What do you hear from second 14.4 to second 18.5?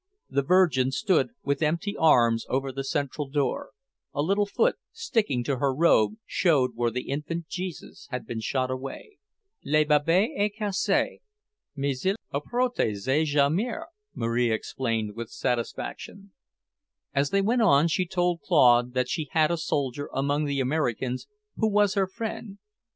explained with satisfaction. As they went on, she told